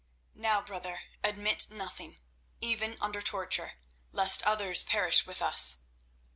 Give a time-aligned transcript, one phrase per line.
[0.33, 2.17] "Now, my brother, admit nothing,
[2.59, 3.73] even under torture,
[4.11, 5.83] lest others perish with us."